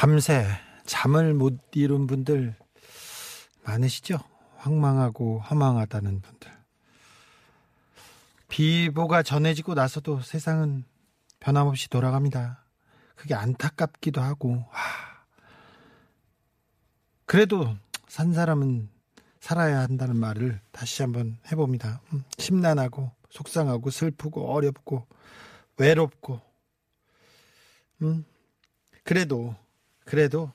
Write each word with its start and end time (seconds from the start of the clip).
밤새 0.00 0.46
잠을 0.86 1.34
못 1.34 1.58
이룬 1.74 2.06
분들 2.06 2.54
많으시죠? 3.64 4.20
황망하고 4.58 5.40
허망하다는 5.40 6.20
분들. 6.20 6.52
비보가 8.46 9.24
전해지고 9.24 9.74
나서도 9.74 10.20
세상은 10.20 10.84
변함없이 11.40 11.90
돌아갑니다. 11.90 12.62
그게 13.16 13.34
안타깝기도 13.34 14.20
하고, 14.20 14.64
하. 14.70 15.24
그래도 17.26 17.76
산 18.06 18.32
사람은 18.32 18.88
살아야 19.40 19.80
한다는 19.80 20.16
말을 20.16 20.60
다시 20.70 21.02
한번 21.02 21.38
해봅니다. 21.50 22.02
음, 22.12 22.22
심란하고, 22.38 23.10
속상하고, 23.30 23.90
슬프고, 23.90 24.48
어렵고, 24.52 25.08
외롭고, 25.76 26.40
음, 28.02 28.24
그래도 29.02 29.56
그래도 30.08 30.50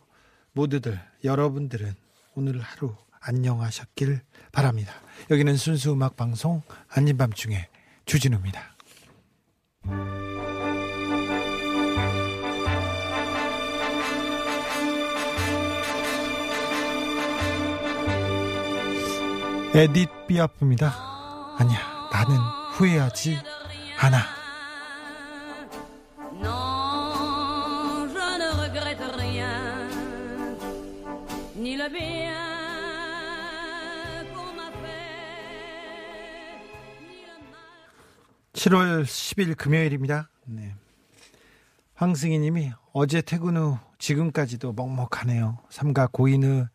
모두들 0.53 0.99
여러분들은 1.23 1.93
오늘 2.33 2.59
하루 2.59 2.95
안녕하셨길 3.19 4.19
바랍니다. 4.51 4.93
여기는 5.29 5.55
순수 5.57 5.93
음악 5.93 6.15
방송 6.15 6.63
아닌 6.89 7.17
밤중에 7.17 7.69
주진우입니다. 8.05 8.75
에딧 19.75 20.09
비아프입니다. 20.27 20.93
아니야, 21.59 21.79
나는 22.11 22.35
후회하지 22.73 23.37
않아. 23.99 24.42
Ni 31.63 31.77
le 31.77 31.89
mal. 31.89 32.43
7월 38.53 39.03
10일 39.03 39.57
금요일입니다. 39.57 40.29
네. 40.45 40.75
황승희 41.95 42.39
님이 42.39 42.71
어제 42.91 43.21
퇴근 43.21 43.57
후 43.57 43.77
지금까지도 43.97 44.73
먹먹하네요. 44.73 45.59
삼가 45.69 46.07
고인의 46.11 46.67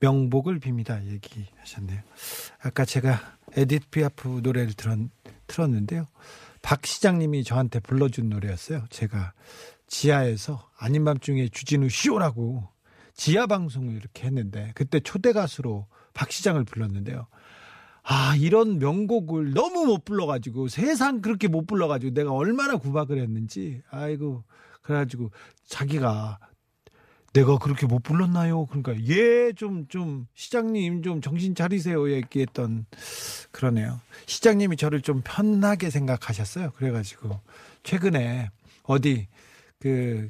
명복을 0.00 0.60
빕니다. 0.60 1.04
얘기하셨네요. 1.04 2.00
아까 2.62 2.84
제가 2.84 3.20
에디트 3.56 3.88
피아프 3.90 4.40
노래를 4.42 4.74
들었, 4.74 4.98
틀었는데요. 5.46 6.06
박 6.62 6.86
시장님이 6.86 7.44
저한테 7.44 7.80
불러준 7.80 8.28
노래였어요. 8.28 8.84
제가 8.90 9.32
지하에서 9.88 10.68
아닌 10.78 11.04
밤중에 11.04 11.48
주진우 11.48 11.88
쇼라고 11.90 12.75
지하 13.16 13.46
방송을 13.46 13.94
이렇게 13.94 14.26
했는데 14.26 14.72
그때 14.74 15.00
초대 15.00 15.32
가수로 15.32 15.86
박 16.14 16.30
시장을 16.30 16.64
불렀는데요. 16.64 17.26
아, 18.08 18.36
이런 18.36 18.78
명곡을 18.78 19.52
너무 19.52 19.84
못 19.84 20.04
불러가지고, 20.04 20.68
세상 20.68 21.20
그렇게 21.20 21.48
못 21.48 21.66
불러가지고, 21.66 22.14
내가 22.14 22.30
얼마나 22.30 22.76
구박을 22.76 23.18
했는지, 23.18 23.82
아이고, 23.90 24.44
그래가지고, 24.82 25.32
자기가, 25.64 26.38
내가 27.32 27.58
그렇게 27.58 27.86
못 27.86 28.04
불렀나요? 28.04 28.66
그러니까, 28.66 28.94
예, 29.08 29.52
좀, 29.52 29.88
좀, 29.88 30.28
시장님 30.34 31.02
좀 31.02 31.20
정신 31.20 31.56
차리세요. 31.56 32.12
얘기했던, 32.12 32.86
그러네요. 33.50 34.00
시장님이 34.26 34.76
저를 34.76 35.00
좀 35.00 35.22
편하게 35.24 35.90
생각하셨어요. 35.90 36.70
그래가지고, 36.76 37.40
최근에, 37.82 38.50
어디, 38.84 39.26
그, 39.80 40.28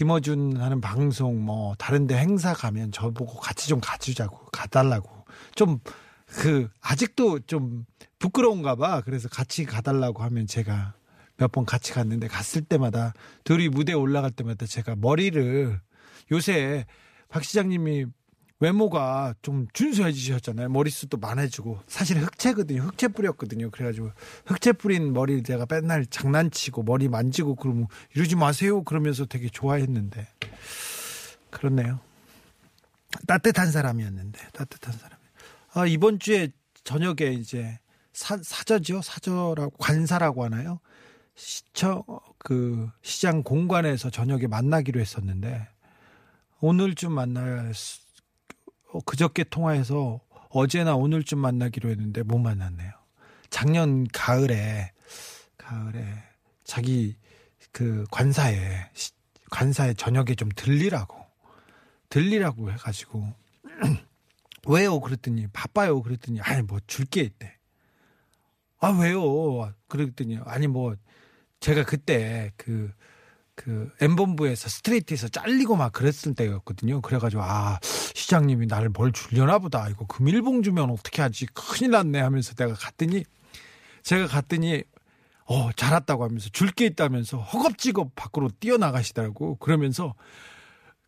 김어준 0.00 0.56
하는 0.56 0.80
방송, 0.80 1.44
뭐, 1.44 1.74
다른데 1.74 2.16
행사 2.16 2.54
가면 2.54 2.90
저 2.90 3.10
보고 3.10 3.38
같이 3.38 3.68
좀 3.68 3.80
가주자고, 3.82 4.46
가달라고. 4.50 5.26
좀, 5.54 5.78
그 6.24 6.70
아직도 6.80 7.40
좀 7.40 7.84
부끄러운가 8.18 8.76
봐. 8.76 9.02
그래서 9.02 9.28
같이 9.28 9.66
가달라고 9.66 10.22
하면 10.22 10.46
제가 10.46 10.94
몇 11.36 11.52
번 11.52 11.66
같이 11.66 11.92
갔는데 11.92 12.28
갔을 12.28 12.62
때마다 12.62 13.12
둘이 13.44 13.68
무대에 13.68 13.94
올라갈 13.94 14.30
때마다 14.30 14.64
제가 14.64 14.96
머리를 14.96 15.78
요새 16.32 16.86
박 17.28 17.44
시장님이 17.44 18.06
외모가 18.60 19.34
좀 19.42 19.66
준수해지셨잖아요. 19.72 20.68
머리숱도 20.68 21.16
많아지고 21.16 21.80
사실 21.86 22.18
흑채거든요. 22.18 22.82
흑채 22.82 23.08
뿌렸거든요. 23.08 23.70
그래가지고 23.70 24.10
흑채 24.46 24.72
뿌린 24.72 25.12
머리를 25.12 25.42
제가 25.42 25.66
맨날 25.68 26.06
장난치고 26.06 26.82
머리 26.82 27.08
만지고 27.08 27.54
그러면 27.56 27.88
이러지 28.14 28.36
마세요. 28.36 28.84
그러면서 28.84 29.24
되게 29.24 29.48
좋아했는데 29.48 30.28
그렇네요. 31.50 32.00
따뜻한 33.26 33.72
사람이었는데 33.72 34.38
따뜻한 34.52 34.92
사람. 34.92 35.18
아, 35.72 35.86
이번 35.86 36.18
주에 36.18 36.48
저녁에 36.84 37.32
이제 37.32 37.78
사, 38.12 38.36
사저죠? 38.42 39.02
사저라고, 39.02 39.70
관사라고 39.78 40.44
하나요? 40.44 40.80
시청, 41.34 42.02
그, 42.38 42.90
시장 43.02 43.42
공관에서 43.42 44.10
저녁에 44.10 44.46
만나기로 44.46 45.00
했었는데, 45.00 45.68
오늘쯤 46.60 47.12
만날, 47.12 47.72
그저께 49.06 49.44
통화해서 49.44 50.20
어제나 50.50 50.96
오늘쯤 50.96 51.38
만나기로 51.38 51.90
했는데 51.90 52.22
못 52.22 52.38
만났네요. 52.38 52.90
작년 53.50 54.06
가을에, 54.12 54.92
가을에 55.56 56.04
자기 56.64 57.16
그 57.72 58.04
관사에, 58.10 58.90
시- 58.94 59.12
관사에 59.50 59.94
저녁에 59.94 60.34
좀 60.34 60.48
들리라고, 60.54 61.16
들리라고 62.08 62.72
해가지고, 62.72 63.32
왜요? 64.66 65.00
그랬더니 65.00 65.46
바빠요. 65.48 66.02
그랬더니 66.02 66.40
아니 66.40 66.62
뭐 66.62 66.80
줄 66.86 67.06
게 67.06 67.22
있대. 67.22 67.56
아 68.80 68.88
왜요? 68.90 69.72
그랬더니 69.88 70.38
아니 70.44 70.66
뭐 70.66 70.94
제가 71.60 71.84
그때 71.84 72.52
그 72.56 72.92
그 73.62 73.90
엠본부에서 74.00 74.70
스트레이트에서 74.70 75.28
잘리고 75.28 75.76
막 75.76 75.92
그랬을 75.92 76.34
때였거든요. 76.34 77.02
그래가지고 77.02 77.42
아 77.42 77.78
시장님이 77.82 78.66
나를 78.66 78.88
뭘 78.88 79.12
줄려나 79.12 79.58
보다. 79.58 79.86
이거 79.90 80.06
금일봉 80.06 80.62
주면 80.62 80.88
어떻게 80.88 81.20
하지? 81.20 81.44
큰일 81.52 81.90
났네 81.90 82.20
하면서 82.20 82.54
내가 82.54 82.72
갔더니 82.72 83.24
제가 84.02 84.28
갔더니 84.28 84.82
어잘 85.44 85.92
왔다고 85.92 86.24
하면서 86.24 86.48
줄 86.48 86.72
게 86.72 86.86
있다면서 86.86 87.36
허겁지겁 87.38 88.14
밖으로 88.14 88.48
뛰어나가시더라고. 88.60 89.56
그러면서 89.56 90.14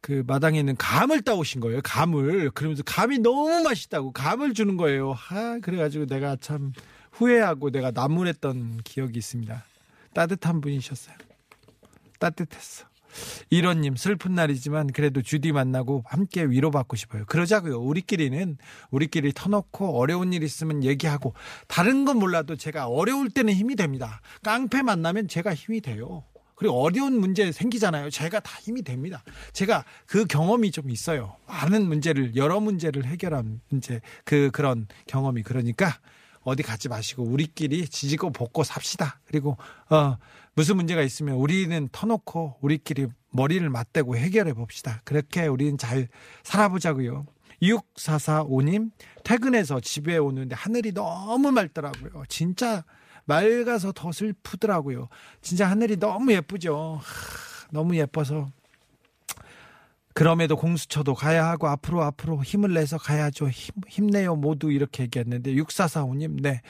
그 0.03 0.23
마당에 0.27 0.59
있는 0.59 0.77
감을 0.77 1.23
따오신 1.23 1.63
거예요. 1.63 1.81
감을. 1.83 2.51
그러면서 2.51 2.83
감이 2.83 3.21
너무 3.21 3.63
맛있다고 3.63 4.13
감을 4.13 4.53
주는 4.53 4.77
거예요. 4.77 5.17
아, 5.31 5.59
그래가지고 5.63 6.05
내가 6.05 6.37
참 6.37 6.73
후회하고 7.13 7.71
내가 7.71 7.93
나무랬던 7.93 8.83
기억이 8.85 9.19
있습니다. 9.19 9.65
따뜻한 10.13 10.61
분이셨어요. 10.61 11.17
따뜻했어. 12.23 12.87
이런님 13.51 13.97
슬픈 13.97 14.35
날이지만 14.35 14.87
그래도 14.93 15.21
주디 15.21 15.53
만나고 15.53 16.05
함께 16.07 16.45
위로받고 16.45 16.97
싶어요. 16.97 17.25
그러자고요. 17.27 17.79
우리끼리는 17.81 18.57
우리끼리 18.91 19.33
터놓고 19.35 19.99
어려운 19.99 20.33
일 20.33 20.43
있으면 20.43 20.85
얘기하고 20.85 21.35
다른 21.67 22.05
건 22.05 22.19
몰라도 22.19 22.57
제가 22.57 22.87
어려울 22.87 23.29
때는 23.29 23.53
힘이 23.53 23.77
됩니다. 23.77 24.21
깡패 24.43 24.83
만나면 24.83 25.29
제가 25.29 25.53
힘이 25.55 25.81
돼요. 25.81 26.25
그리고 26.55 26.81
어려운 26.81 27.19
문제 27.19 27.51
생기잖아요. 27.51 28.09
제가 28.09 28.39
다 28.39 28.59
힘이 28.61 28.83
됩니다. 28.83 29.25
제가 29.53 29.85
그 30.07 30.25
경험이 30.25 30.71
좀 30.71 30.91
있어요. 30.91 31.37
많은 31.49 31.87
문제를 31.89 32.37
여러 32.37 32.61
문제를 32.61 33.05
해결한 33.05 33.61
문제 33.69 34.01
그 34.25 34.51
그런 34.53 34.87
경험이 35.07 35.43
그러니까 35.43 35.99
어디 36.45 36.63
가지 36.63 36.89
마시고 36.89 37.25
우리끼리 37.25 37.89
지지고 37.89 38.31
볶고 38.31 38.65
삽시다. 38.65 39.21
그리고 39.25 39.57
어 39.91 40.17
무슨 40.55 40.77
문제가 40.77 41.03
있으면 41.03 41.37
우리는 41.37 41.89
터놓고 41.93 42.59
우리끼리 42.61 43.07
머리를 43.31 43.69
맞대고 43.69 44.17
해결해 44.17 44.53
봅시다. 44.53 45.01
그렇게 45.05 45.47
우리는 45.47 45.79
잘 45.79 46.09
살아보자고요. 46.43 47.27
6445님 47.63 48.91
퇴근해서 49.25 49.81
집에 49.81 50.17
오는데 50.19 50.55
하늘이 50.55 50.93
너무 50.93 51.53
맑더라고요. 51.53 52.25
진짜 52.29 52.85
맑아서 53.25 53.93
더 53.93 54.11
슬프더라고요. 54.11 55.09
진짜 55.41 55.71
하늘이 55.71 55.97
너무 55.97 56.33
예쁘죠. 56.33 57.01
하, 57.01 57.69
너무 57.71 57.97
예뻐서 57.97 58.51
그럼에도 60.15 60.57
공수처도 60.57 61.15
가야 61.15 61.47
하고 61.47 61.69
앞으로 61.69 62.03
앞으로 62.03 62.43
힘을 62.43 62.75
내서 62.75 62.99
가야죠. 62.99 63.49
힘, 63.49 63.75
힘내요 63.89 64.37
모두 64.37 64.71
이렇게 64.73 65.05
얘기했는데 65.05 65.55
6445님 65.55 66.43
네 66.43 66.61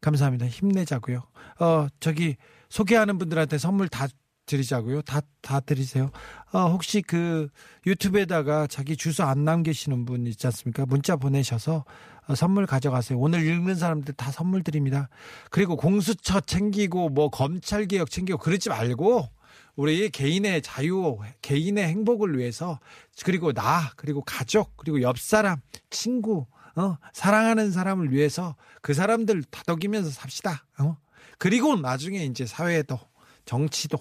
감사합니다. 0.00 0.46
힘내자고요. 0.46 1.22
어 1.60 1.86
저기 2.00 2.36
소개하는 2.68 3.18
분들한테 3.18 3.58
선물 3.58 3.88
다 3.88 4.06
드리자고요. 4.46 5.02
다 5.02 5.20
다 5.42 5.60
드리세요. 5.60 6.10
어 6.52 6.68
혹시 6.70 7.02
그 7.02 7.48
유튜브에다가 7.86 8.66
자기 8.68 8.96
주소 8.96 9.24
안 9.24 9.44
남기시는 9.44 10.04
분 10.04 10.26
있지 10.26 10.46
않습니까? 10.46 10.86
문자 10.86 11.16
보내셔서 11.16 11.84
어, 12.28 12.34
선물 12.34 12.66
가져가세요. 12.66 13.18
오늘 13.18 13.44
읽는 13.44 13.74
사람들 13.74 14.14
다 14.14 14.30
선물 14.30 14.62
드립니다. 14.62 15.08
그리고 15.50 15.76
공수처 15.76 16.40
챙기고 16.40 17.08
뭐 17.10 17.28
검찰 17.28 17.86
개혁 17.86 18.10
챙기고 18.10 18.38
그러지 18.38 18.68
말고 18.68 19.28
우리 19.76 20.10
개인의 20.10 20.62
자유, 20.62 21.18
개인의 21.40 21.86
행복을 21.88 22.38
위해서 22.38 22.78
그리고 23.24 23.52
나 23.52 23.92
그리고 23.96 24.22
가족 24.22 24.76
그리고 24.76 25.00
옆 25.02 25.18
사람, 25.18 25.60
친구, 25.90 26.46
어, 26.76 26.96
사랑하는 27.12 27.70
사람을 27.70 28.12
위해서 28.12 28.56
그 28.80 28.94
사람들 28.94 29.44
다독이면서 29.44 30.10
삽시다. 30.10 30.66
어? 30.78 30.96
그리고 31.38 31.76
나중에 31.76 32.24
이제 32.24 32.46
사회도 32.46 32.98
정치도 33.44 33.98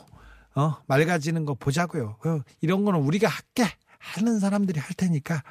어, 0.56 0.78
맑아지는 0.88 1.46
거 1.46 1.54
보자고요. 1.54 2.18
어, 2.26 2.40
이런 2.60 2.86
거는 2.86 3.00
우리가 3.00 3.28
할게 3.28 3.66
하는 3.98 4.40
사람들이 4.40 4.80
할 4.80 4.94
테니까 4.96 5.44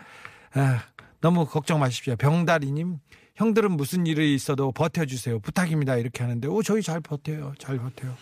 아, 0.55 0.83
너무 1.21 1.47
걱정 1.47 1.81
마십시오. 1.81 2.17
병다리님 2.17 2.99
형들은 3.37 3.73
무슨 3.73 4.07
일이 4.07 4.35
있어도 4.35 4.73
버텨주세요. 4.73 5.41
부탁입니다. 5.41 5.97
이렇게 5.97 6.23
하는데 6.23 6.47
오 6.49 6.63
저희 6.63 6.83
잘 6.83 7.01
버텨요. 7.01 7.55
잘 7.59 7.79
버텨요. 7.79 8.15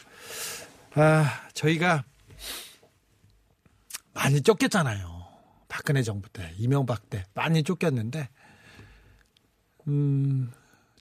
아 0.95 1.49
저희가 1.55 2.05
많이 4.15 4.41
쫓겼잖아요. 4.41 5.27
박근혜 5.69 6.03
정부 6.03 6.29
때 6.31 6.53
이명박 6.57 7.09
때 7.11 7.25
많이 7.35 7.63
쫓겼는데 7.63 8.29
음 9.87 10.51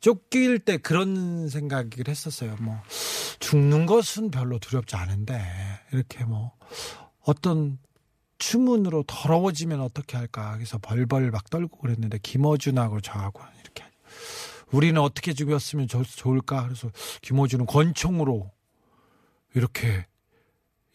쫓길 0.01 0.59
때 0.59 0.77
그런 0.77 1.49
생각을 1.49 1.89
했었어요. 2.07 2.55
뭐 2.59 2.79
죽는 3.39 3.85
것은 3.85 4.29
별로 4.29 4.59
두렵지 4.59 4.95
않은데 4.95 5.41
이렇게 5.91 6.23
뭐 6.25 6.51
어떤 7.21 7.79
추문으로 8.39 9.03
더러워지면 9.07 9.81
어떻게 9.81 10.15
할까 10.15 10.53
그래서 10.55 10.77
벌벌 10.77 11.31
막 11.31 11.49
떨고 11.49 11.79
그랬는데 11.79 12.19
김어준하고 12.19 13.01
저하고 13.01 13.41
이렇게 13.61 13.83
우리는 14.71 15.01
어떻게 15.01 15.33
죽였으면 15.33 15.87
좋- 15.87 16.03
좋을까 16.03 16.65
그래서 16.65 16.91
김어준은 17.21 17.65
권총으로 17.65 18.51
이렇게 19.57 20.05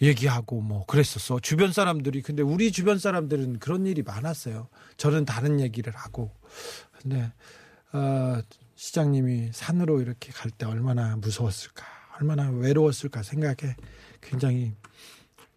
얘기하고 0.00 0.60
뭐 0.60 0.86
그랬었어. 0.86 1.38
주변 1.40 1.72
사람들이 1.72 2.22
근데 2.22 2.42
우리 2.42 2.72
주변 2.72 2.98
사람들은 2.98 3.58
그런 3.58 3.86
일이 3.86 4.02
많았어요. 4.02 4.68
저는 4.96 5.24
다른 5.24 5.60
얘기를 5.60 5.92
하고. 5.94 6.30
근데 7.00 7.32
어, 7.92 8.40
시장님이 8.74 9.50
산으로 9.52 10.00
이렇게 10.00 10.32
갈 10.32 10.50
때 10.50 10.66
얼마나 10.66 11.16
무서웠을까 11.16 11.84
얼마나 12.18 12.50
외로웠을까 12.50 13.22
생각에 13.22 13.76
굉장히 14.20 14.74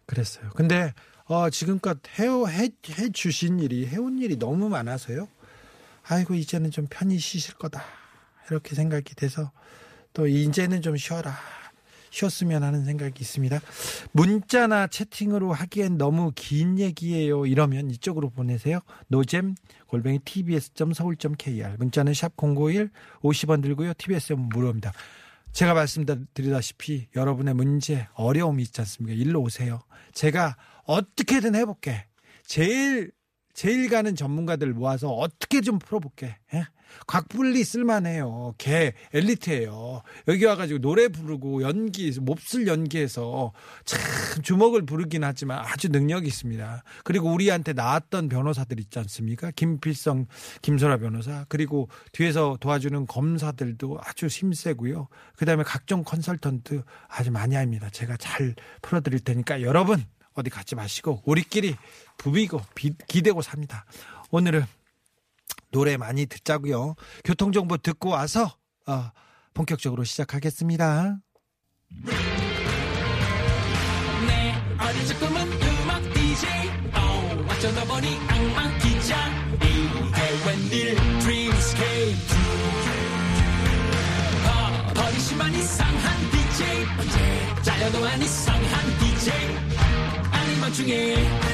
그랬어요. 0.06 0.50
근데 0.50 0.92
어, 1.24 1.50
지금껏 1.50 1.98
해오 2.18 2.48
해, 2.48 2.68
해 2.90 3.08
주신 3.10 3.58
일이 3.58 3.86
해온 3.86 4.18
일이 4.18 4.36
너무 4.38 4.68
많아서요. 4.68 5.28
아이고 6.08 6.34
이제는 6.34 6.70
좀 6.70 6.86
편히 6.88 7.18
쉬실 7.18 7.54
거다. 7.54 7.82
이렇게 8.48 8.76
생각이 8.76 9.14
돼서 9.16 9.50
또 10.12 10.28
이제는 10.28 10.82
좀 10.82 10.96
쉬어라 10.96 11.36
쉬었으면 12.16 12.62
하는 12.62 12.84
생각이 12.84 13.20
있습니다. 13.20 13.60
문자나 14.12 14.86
채팅으로 14.86 15.52
하기엔 15.52 15.98
너무 15.98 16.32
긴 16.34 16.78
얘기예요. 16.78 17.44
이러면 17.44 17.90
이쪽으로 17.90 18.30
보내세요. 18.30 18.80
노잼 19.08 19.54
골뱅이 19.86 20.20
tbs.서울.kr 20.24 21.76
문자는 21.78 22.14
샵 22.14 22.34
#051 22.36 22.90
50원 23.20 23.62
들고요. 23.62 23.92
TBS는 23.94 24.48
무료입니다. 24.48 24.92
제가 25.52 25.74
말씀드리다시피 25.74 27.08
여러분의 27.14 27.54
문제 27.54 28.08
어려움이 28.14 28.62
있지 28.62 28.80
않습니까? 28.80 29.14
일로 29.14 29.42
오세요. 29.42 29.80
제가 30.12 30.56
어떻게든 30.84 31.54
해볼게. 31.54 32.06
제일 32.46 33.10
제일 33.52 33.88
가는 33.88 34.14
전문가들 34.14 34.72
모아서 34.72 35.10
어떻게 35.10 35.60
좀 35.60 35.78
풀어볼게. 35.78 36.36
예? 36.54 36.66
곽분리 37.06 37.62
쓸만해요. 37.64 38.54
개 38.58 38.92
엘리트예요. 39.12 40.02
여기 40.28 40.44
와가지고 40.44 40.80
노래 40.80 41.08
부르고 41.08 41.62
연기 41.62 42.12
몹쓸 42.20 42.66
연기해서 42.66 43.52
참 43.84 44.00
주먹을 44.42 44.84
부르긴 44.86 45.24
하지만 45.24 45.58
아주 45.58 45.88
능력이 45.88 46.26
있습니다. 46.26 46.82
그리고 47.04 47.32
우리한테 47.32 47.72
나왔던 47.72 48.28
변호사들 48.28 48.80
있지 48.80 48.98
않습니까? 48.98 49.50
김필성, 49.52 50.26
김소라 50.62 50.98
변호사 50.98 51.44
그리고 51.48 51.88
뒤에서 52.12 52.56
도와주는 52.60 53.06
검사들도 53.06 53.98
아주 54.02 54.26
힘세고요. 54.26 55.08
그다음에 55.36 55.62
각종 55.64 56.02
컨설턴트 56.04 56.82
아주 57.08 57.30
많이 57.30 57.54
합니다. 57.54 57.88
제가 57.90 58.16
잘 58.16 58.54
풀어드릴 58.82 59.20
테니까 59.20 59.62
여러분 59.62 60.04
어디 60.34 60.50
가지 60.50 60.74
마시고 60.74 61.22
우리끼리 61.24 61.76
부비고 62.18 62.60
비- 62.74 62.94
기대고 63.08 63.42
삽니다. 63.42 63.84
오늘은 64.30 64.64
노래 65.76 65.98
많이 65.98 66.24
듣자고요. 66.24 66.94
교통정보 67.22 67.76
듣고 67.76 68.08
와서 68.08 68.56
어, 68.86 69.10
본격적으로 69.52 70.04
시작하겠습니다. 70.04 71.18
내 74.26 74.54
어린 74.80 75.06
음악 75.82 76.14
DJ. 76.14 76.48
어, 76.94 77.44
보니 77.88 78.08
악마 78.26 78.78
기자 78.78 79.16
어, 84.48 84.92
버리시만 84.94 85.54
이상한 85.56 86.30
DJ. 86.30 86.84
언제 87.00 87.62
잘려도 87.62 88.02
안 88.02 88.22
이상한 88.22 88.98
DJ. 88.98 89.30
아니면 90.32 90.72
중에 90.72 91.45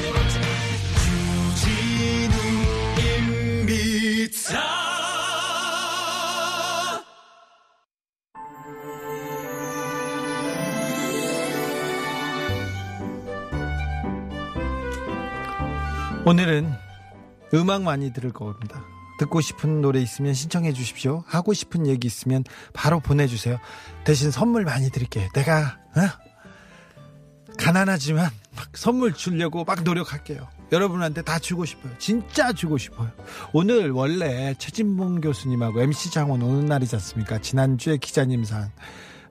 오늘은 16.25 16.71
음악 17.53 17.83
많이 17.83 18.13
들을 18.13 18.31
겁니다. 18.31 18.81
듣고 19.19 19.41
싶은 19.41 19.81
노래 19.81 20.01
있으면 20.01 20.33
신청해 20.33 20.71
주십시오. 20.71 21.23
하고 21.27 21.53
싶은 21.53 21.85
얘기 21.85 22.07
있으면 22.07 22.45
바로 22.71 23.01
보내주세요. 23.01 23.59
대신 24.05 24.31
선물 24.31 24.63
많이 24.63 24.89
드릴게요. 24.89 25.27
내가 25.33 25.77
어? 25.95 26.01
가난하지만 27.57 28.29
막 28.55 28.69
선물 28.73 29.13
주려고 29.13 29.65
막 29.65 29.83
노력할게요. 29.83 30.47
여러분한테 30.71 31.23
다 31.23 31.39
주고 31.39 31.65
싶어요. 31.65 31.93
진짜 31.99 32.53
주고 32.53 32.77
싶어요. 32.77 33.11
오늘 33.51 33.91
원래 33.91 34.55
최진봉 34.57 35.19
교수님하고 35.19 35.81
MC 35.81 36.09
장원 36.11 36.41
오는 36.41 36.65
날이지 36.65 36.95
않습니까? 36.95 37.39
지난주에 37.39 37.97
기자님상 37.97 38.71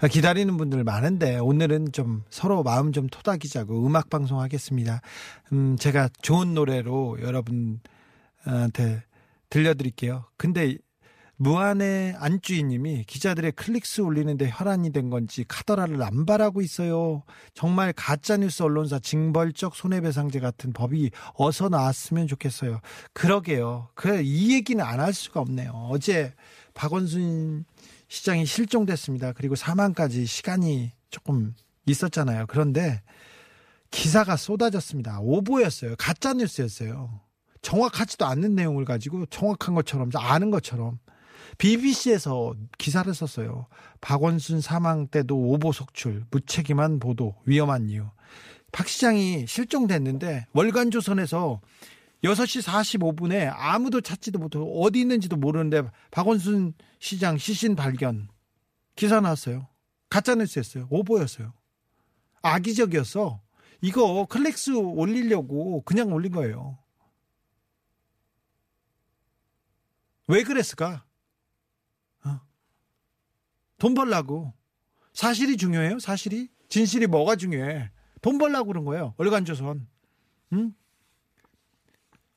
기다리는 0.09 0.57
분들 0.57 0.85
많은데 0.85 1.39
오늘은 1.39 1.93
좀 1.93 2.25
서로 2.31 2.63
마음 2.63 2.93
좀 2.93 3.07
토닥이자고 3.07 3.87
음악 3.87 4.11
방송 4.11 4.41
하겠습니다. 4.41 5.01
음, 5.53 5.77
제가 5.77 6.09
좋은 6.23 6.55
노래로 6.55 7.19
여러분한테 7.23 9.03
들려드릴게요. 9.51 10.25
근데 10.37 10.77
무한의 11.37 12.15
안주인님이 12.19 13.05
기자들의 13.05 13.53
클릭수 13.53 14.03
올리는데 14.03 14.49
혈안이 14.53 14.93
된 14.93 15.11
건지 15.11 15.45
카더라를 15.49 15.99
남발하고 15.99 16.61
있어요. 16.63 17.25
정말 17.53 17.93
가짜뉴스 17.93 18.63
언론사 18.63 19.01
징벌적 19.01 19.75
손해배상제 19.75 20.39
같은 20.39 20.73
법이 20.73 21.11
어서 21.35 21.69
나왔으면 21.69 22.29
좋겠어요. 22.29 22.81
그러게요. 23.13 23.89
그래 23.95 24.23
이 24.23 24.55
얘기는 24.55 24.85
안 24.85 25.01
할 25.01 25.13
수가 25.13 25.41
없네요. 25.41 25.89
어제 25.91 26.33
박원순 26.75 27.65
시장이 28.13 28.45
실종됐습니다. 28.45 29.33
그리고 29.33 29.55
사망까지 29.55 30.27
시간이 30.27 30.93
조금 31.09 31.55
있었잖아요. 31.87 32.45
그런데 32.47 33.01
기사가 33.91 34.37
쏟아졌습니다. 34.37 35.19
오보였어요. 35.21 35.95
가짜 35.97 36.35
뉴스였어요. 36.35 37.21
정확하지도 37.63 38.27
않는 38.27 38.55
내용을 38.55 38.85
가지고 38.85 39.25
정확한 39.27 39.75
것처럼 39.75 40.11
아는 40.15 40.51
것처럼 40.51 40.99
BBC에서 41.57 42.55
기사를 42.77 43.13
썼어요. 43.15 43.67
박원순 44.03 44.61
사망 44.61 45.07
때도 45.07 45.35
오보 45.35 45.73
속출, 45.73 46.25
무책임한 46.31 46.99
보도, 46.99 47.35
위험한 47.47 47.89
이유. 47.89 48.05
박 48.73 48.89
시장이 48.89 49.47
실종됐는데 49.47 50.49
월간 50.53 50.91
조선에서 50.91 51.63
6시 52.25 52.63
45분에 52.63 53.53
아무도 53.55 54.01
찾지도 54.01 54.39
못하고 54.39 54.83
어디 54.83 55.01
있는지도 55.01 55.37
모르는데 55.37 55.83
박원순 56.11 56.75
시장 56.99 57.37
시신 57.37 57.75
발견 57.75 58.29
기사 58.95 59.21
나왔어요. 59.21 59.69
가짜뉴스였어요. 60.09 60.87
오보였어요. 60.91 61.53
악의적이었어. 62.43 63.41
이거 63.81 64.27
클릭스 64.27 64.71
올리려고 64.73 65.83
그냥 65.83 66.13
올린 66.13 66.33
거예요. 66.33 66.79
왜 70.29 70.45
그랬을까? 70.45 71.05
어. 72.25 72.41
돈 73.79 73.95
벌라고. 73.95 74.55
사실이 75.13 75.57
중요해요, 75.57 75.99
사실이? 75.99 76.49
진실이 76.69 77.07
뭐가 77.07 77.37
중요해? 77.37 77.91
돈 78.23 78.39
벌라고 78.39 78.69
그런 78.69 78.85
거예요, 78.85 79.15
얼간조선. 79.19 79.87
응? 80.53 80.75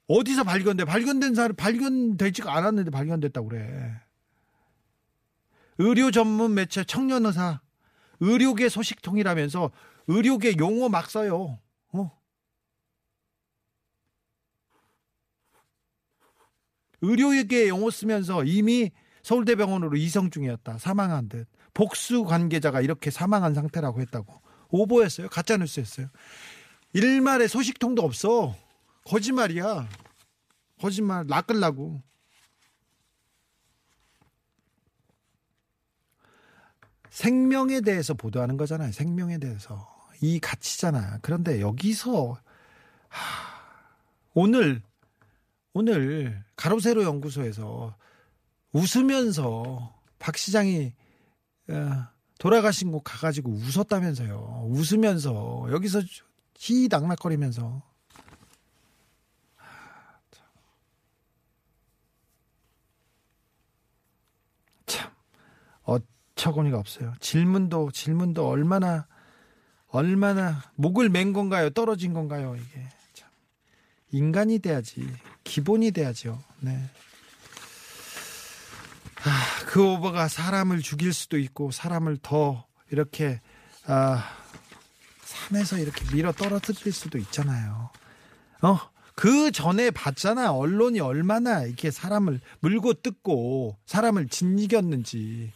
어디서 0.07 0.43
발견돼? 0.43 0.85
발견된 0.85 1.33
사람, 1.33 1.55
발견되지가 1.55 2.55
않았는데 2.55 2.91
발견됐다고 2.91 3.47
그래. 3.49 4.01
의료 5.77 6.11
전문 6.11 6.53
매체 6.53 6.83
청년 6.83 7.25
의사, 7.25 7.61
의료계 8.19 8.69
소식통이라면서 8.69 9.71
의료계 10.07 10.57
용어 10.57 10.89
막 10.89 11.09
써요. 11.09 11.59
어? 11.91 12.11
의료계 17.01 17.67
용어 17.67 17.89
쓰면서 17.89 18.43
이미 18.43 18.91
서울대병원으로 19.23 19.97
이송 19.97 20.29
중이었다. 20.29 20.77
사망한 20.77 21.29
듯. 21.29 21.47
복수 21.73 22.23
관계자가 22.23 22.81
이렇게 22.81 23.09
사망한 23.09 23.53
상태라고 23.53 23.99
했다고. 24.01 24.41
오보였어요. 24.69 25.29
가짜뉴스였어요. 25.29 26.07
일말의 26.93 27.49
소식통도 27.49 28.01
없어. 28.03 28.55
거짓말이야. 29.05 29.87
거짓말 30.79 31.25
낚으려고. 31.27 32.01
생명에 37.09 37.81
대해서 37.81 38.13
보도하는 38.13 38.57
거잖아요. 38.57 38.91
생명에 38.91 39.37
대해서. 39.37 39.87
이 40.21 40.39
가치잖아. 40.39 41.19
그런데 41.21 41.61
여기서 41.61 42.37
하, 43.07 43.55
오늘 44.33 44.81
오늘 45.73 46.43
가로세로 46.55 47.03
연구소에서 47.03 47.95
웃으면서 48.71 49.93
박 50.19 50.37
시장이 50.37 50.93
어, 51.69 52.07
돌아가신 52.39 52.91
곳 52.91 53.01
가가지고 53.03 53.51
웃었다면서요. 53.51 54.67
웃으면서 54.69 55.67
여기서 55.71 56.01
희낙낙거리면서 56.57 57.81
어처구니가 65.85 66.77
없어요. 66.77 67.13
질문도 67.19 67.91
질문도 67.91 68.47
얼마나 68.47 69.07
얼마나 69.87 70.63
목을 70.75 71.09
맨 71.09 71.31
건가요? 71.31 71.69
떨어진 71.69 72.13
건가요? 72.13 72.55
이게 72.55 72.87
참 73.13 73.29
인간이 74.11 74.59
돼야지 74.59 75.07
기본이 75.43 75.91
돼야죠. 75.91 76.41
네. 76.59 76.89
아, 79.23 79.65
그 79.65 79.83
오버가 79.83 80.27
사람을 80.27 80.81
죽일 80.81 81.13
수도 81.13 81.37
있고 81.39 81.71
사람을 81.71 82.17
더 82.21 82.65
이렇게 82.91 83.41
아, 83.87 84.23
산에서 85.23 85.77
이렇게 85.77 86.05
밀어 86.13 86.31
떨어뜨릴 86.31 86.93
수도 86.93 87.17
있잖아요. 87.17 87.89
어? 88.61 88.79
그 89.15 89.51
전에 89.51 89.91
봤잖아. 89.91 90.51
언론이 90.51 90.99
얼마나 90.99 91.63
이렇게 91.63 91.89
사람을 91.89 92.41
물고 92.59 92.93
뜯고 92.93 93.77
사람을 93.85 94.27
짓이겼는지, 94.27 95.51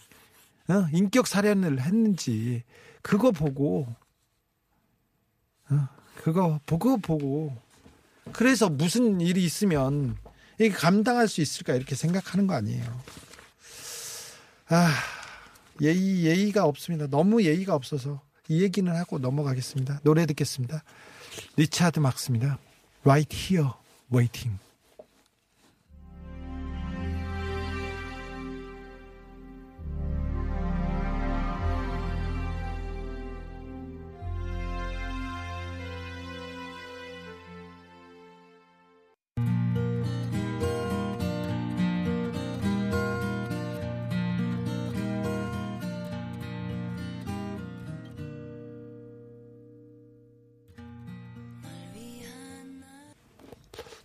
어? 0.69 0.87
인격 0.93 1.27
살현을 1.27 1.81
했는지 1.81 2.63
그거 3.01 3.31
보고, 3.31 3.87
어? 5.69 5.87
그거 6.15 6.59
보고 6.65 6.97
보고 6.97 7.55
그래서 8.31 8.69
무슨 8.69 9.21
일이 9.21 9.43
있으면 9.43 10.17
이게 10.59 10.69
감당할 10.69 11.27
수 11.27 11.41
있을까 11.41 11.73
이렇게 11.73 11.95
생각하는 11.95 12.47
거 12.47 12.53
아니에요. 12.53 12.83
아, 14.67 14.93
예의, 15.81 16.25
예의가 16.25 16.65
없습니다. 16.65 17.07
너무 17.07 17.43
예의가 17.43 17.73
없어서 17.73 18.21
이 18.49 18.61
얘기는 18.61 18.93
하고 18.93 19.19
넘어가겠습니다. 19.19 20.01
노래 20.03 20.25
듣겠습니다. 20.25 20.83
리차드 21.55 21.99
막스입니다. 21.99 22.59
Right 23.03 23.35
here, 23.35 23.71
waiting. 24.13 24.59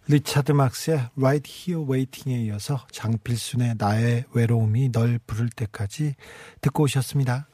리차드 0.06 0.52
막스의 0.52 1.08
Right 1.16 1.50
Here 1.50 1.87
Waiting에 1.90 2.44
이어서 2.44 2.87
장필순의 2.92 3.76
나의 3.78 4.25
외로움이 4.32 4.92
널 4.92 5.18
부를 5.26 5.49
때까지 5.49 6.14
듣고 6.61 6.84
오셨습니다. 6.84 7.49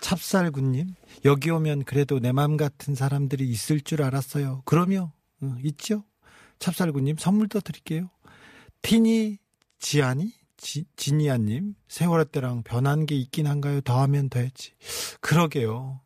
찹쌀군님, 0.00 0.94
여기 1.26 1.50
오면 1.50 1.84
그래도 1.84 2.18
내 2.18 2.32
맘 2.32 2.56
같은 2.56 2.94
사람들이 2.94 3.48
있을 3.48 3.80
줄 3.80 4.02
알았어요. 4.02 4.62
그럼요. 4.64 5.12
응, 5.42 5.58
있죠? 5.64 6.04
찹쌀군님, 6.58 7.16
선물도 7.18 7.60
드릴게요. 7.60 8.08
티니 8.80 9.38
지아니? 9.78 10.32
지, 10.56 10.84
지니아님, 10.96 11.74
세월호 11.88 12.24
때랑 12.26 12.62
변한 12.62 13.04
게 13.04 13.16
있긴 13.16 13.46
한가요? 13.48 13.80
더하면 13.80 14.28
더했지. 14.30 14.72
그러게요. 15.20 16.00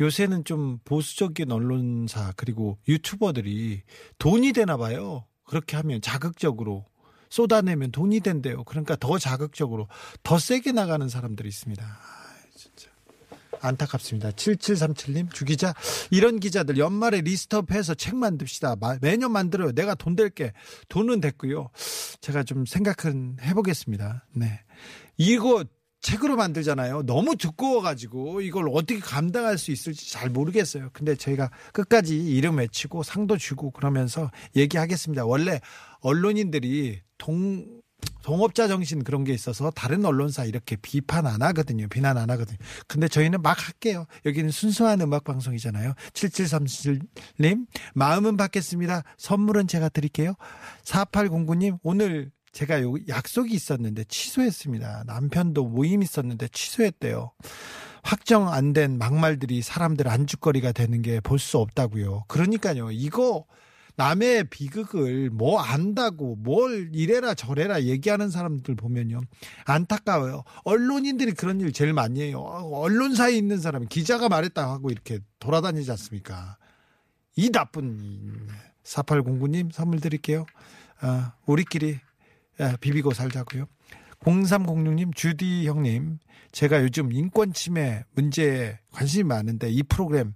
요새는 0.00 0.44
좀 0.44 0.78
보수적인 0.84 1.50
언론사 1.50 2.32
그리고 2.36 2.78
유튜버들이 2.88 3.82
돈이 4.18 4.52
되나 4.52 4.76
봐요. 4.76 5.26
그렇게 5.44 5.76
하면 5.76 6.00
자극적으로 6.00 6.86
쏟아내면 7.30 7.90
돈이 7.92 8.20
된대요. 8.20 8.64
그러니까 8.64 8.96
더 8.96 9.18
자극적으로 9.18 9.88
더 10.22 10.38
세게 10.38 10.72
나가는 10.72 11.08
사람들이 11.08 11.48
있습니다. 11.48 11.84
아, 11.84 12.34
진짜 12.56 12.88
안타깝습니다. 13.60 14.30
7737님 14.30 15.32
주기자 15.32 15.74
이런 16.10 16.38
기자들 16.40 16.78
연말에 16.78 17.20
리스트업해서 17.22 17.94
책 17.94 18.14
만듭시다. 18.16 18.76
마- 18.76 18.98
매년 19.02 19.32
만들어요. 19.32 19.72
내가 19.72 19.94
돈 19.94 20.16
댈게. 20.16 20.52
돈은 20.88 21.20
됐고요. 21.20 21.70
제가 22.20 22.44
좀 22.44 22.64
생각은 22.66 23.38
해보겠습니다. 23.42 24.26
네. 24.34 24.60
이거 25.16 25.64
책으로 26.00 26.36
만들잖아요. 26.36 27.02
너무 27.06 27.36
두꺼워가지고 27.36 28.40
이걸 28.42 28.68
어떻게 28.72 29.00
감당할 29.00 29.58
수 29.58 29.72
있을지 29.72 30.10
잘 30.10 30.30
모르겠어요. 30.30 30.90
근데 30.92 31.16
저희가 31.16 31.50
끝까지 31.72 32.16
이름 32.16 32.58
외치고 32.58 33.02
상도 33.02 33.36
주고 33.36 33.70
그러면서 33.70 34.30
얘기하겠습니다. 34.54 35.26
원래 35.26 35.60
언론인들이 36.00 37.00
동, 37.18 37.80
동업자 38.22 38.68
정신 38.68 39.02
그런 39.02 39.24
게 39.24 39.32
있어서 39.32 39.70
다른 39.70 40.04
언론사 40.04 40.44
이렇게 40.44 40.76
비판 40.76 41.26
안 41.26 41.42
하거든요. 41.42 41.88
비난 41.88 42.16
안 42.16 42.30
하거든요. 42.30 42.58
근데 42.86 43.08
저희는 43.08 43.42
막 43.42 43.66
할게요. 43.66 44.06
여기는 44.24 44.50
순수한 44.50 45.00
음악 45.00 45.24
방송이잖아요. 45.24 45.94
7737님, 46.12 47.66
마음은 47.94 48.36
받겠습니다. 48.36 49.02
선물은 49.16 49.66
제가 49.66 49.88
드릴게요. 49.88 50.34
4809님, 50.84 51.78
오늘 51.82 52.30
제가 52.58 52.82
요 52.82 52.94
약속이 53.06 53.54
있었는데 53.54 54.02
취소했습니다. 54.08 55.04
남편도 55.06 55.68
모임 55.68 56.02
있었는데 56.02 56.48
취소했대요. 56.48 57.30
확정 58.02 58.52
안 58.52 58.72
된 58.72 58.98
막말들이 58.98 59.62
사람들 59.62 60.08
안주거리가 60.08 60.72
되는 60.72 61.00
게 61.00 61.20
볼 61.20 61.38
수 61.38 61.58
없다고요. 61.58 62.24
그러니까요. 62.26 62.90
이거 62.90 63.44
남의 63.94 64.50
비극을 64.50 65.30
뭐 65.30 65.60
안다고 65.60 66.34
뭘 66.34 66.90
이래라 66.92 67.34
저래라 67.34 67.82
얘기하는 67.82 68.28
사람들 68.28 68.74
보면요. 68.74 69.20
안타까워요. 69.64 70.42
언론인들이 70.64 71.32
그런 71.34 71.60
일 71.60 71.72
제일 71.72 71.92
많이 71.92 72.22
해요. 72.22 72.40
언론사에 72.40 73.36
있는 73.36 73.60
사람이 73.60 73.86
기자가 73.86 74.28
말했다 74.28 74.68
하고 74.68 74.90
이렇게 74.90 75.20
돌아다니지 75.38 75.88
않습니까? 75.92 76.56
이 77.36 77.50
나쁜 77.50 78.48
4809님 78.82 79.70
선물 79.72 80.00
드릴게요. 80.00 80.44
아, 81.00 81.34
우리끼리 81.46 82.00
아, 82.02 82.07
비비고 82.80 83.12
살자고요. 83.12 83.66
0306님, 84.20 85.14
주디 85.14 85.66
형님, 85.66 86.18
제가 86.52 86.82
요즘 86.82 87.12
인권 87.12 87.52
침해 87.52 88.04
문제에 88.14 88.78
관심이 88.90 89.24
많은데 89.24 89.70
이 89.70 89.82
프로그램 89.82 90.32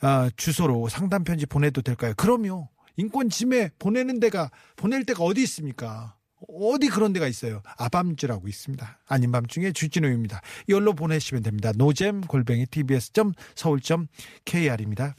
아, 0.00 0.28
주소로 0.36 0.88
상담 0.88 1.22
편지 1.24 1.46
보내도 1.46 1.80
될까요? 1.80 2.12
그럼요. 2.16 2.68
인권 2.96 3.30
침해 3.30 3.70
보내는 3.78 4.18
데가 4.20 4.50
보낼 4.76 5.04
데가 5.04 5.24
어디 5.24 5.42
있습니까? 5.44 6.16
어디 6.48 6.88
그런 6.88 7.14
데가 7.14 7.26
있어요? 7.26 7.62
아밤주라고 7.78 8.48
있습니다. 8.48 8.98
아닌 9.08 9.32
밤중에 9.32 9.72
주진우입니다. 9.72 10.42
이걸로 10.68 10.92
보내시면 10.92 11.42
됩니다. 11.42 11.72
노잼 11.74 12.20
골뱅이 12.22 12.66
tbs.서울.kr입니다. 12.66 15.16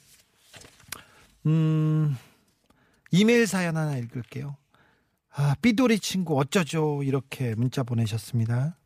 음, 1.48 2.16
이메일 3.12 3.48
사연 3.48 3.78
하나 3.78 3.98
읽을게요. 3.98 4.56
아, 5.38 5.54
삐돌이 5.62 6.00
친구 6.00 6.40
어쩌죠? 6.40 7.04
이렇게 7.04 7.56
문자 7.56 7.84
보내셨습니다. 7.84 8.78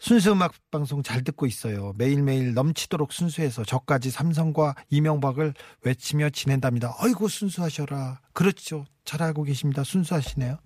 순수 0.00 0.32
음악 0.32 0.52
방송 0.70 1.02
잘 1.02 1.22
듣고 1.22 1.46
있어요. 1.46 1.92
매일매일 1.96 2.54
넘치도록 2.54 3.12
순수해서 3.12 3.64
저까지 3.64 4.10
삼성과 4.10 4.74
이명박을 4.90 5.54
외치며 5.82 6.30
지낸답니다. 6.30 6.96
아이고 6.98 7.28
순수하셔라. 7.28 8.20
그렇죠. 8.32 8.86
잘 9.04 9.22
알고 9.22 9.44
계십니다. 9.44 9.82
순수하시네요. 9.84 10.58